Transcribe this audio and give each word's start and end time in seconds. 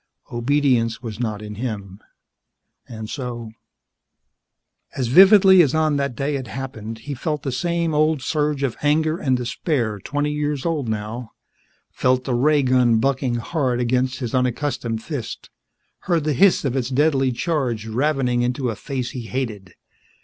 Obedience 0.33 1.03
was 1.03 1.19
not 1.19 1.43
in 1.43 1.53
him, 1.53 1.99
and 2.87 3.07
so 3.07 3.51
As 4.95 5.09
vividly 5.09 5.61
as 5.61 5.75
on 5.75 5.97
that 5.97 6.15
day 6.15 6.37
it 6.37 6.47
happened 6.47 6.97
he 6.97 7.13
felt 7.13 7.43
the 7.43 7.51
same 7.51 7.93
old 7.93 8.23
surge 8.23 8.63
of 8.63 8.75
anger 8.81 9.19
and 9.19 9.37
despair 9.37 9.99
twenty 9.99 10.31
years 10.31 10.65
old 10.65 10.89
now, 10.89 11.33
felt 11.91 12.23
the 12.23 12.33
ray 12.33 12.63
gun 12.63 12.97
bucking 12.97 13.35
hard 13.35 13.79
against 13.79 14.17
his 14.17 14.33
unaccustomed 14.33 15.03
fist, 15.03 15.51
heard 15.99 16.23
the 16.23 16.33
hiss 16.33 16.65
of 16.65 16.75
its 16.75 16.89
deadly 16.89 17.31
charge 17.31 17.85
ravening 17.85 18.41
into 18.41 18.71
a 18.71 18.75
face 18.75 19.11
he 19.11 19.27
hated. 19.27 19.75